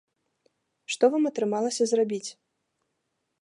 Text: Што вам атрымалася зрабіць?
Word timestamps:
Што 0.93 1.05
вам 1.15 1.23
атрымалася 1.31 1.83
зрабіць? 1.93 2.27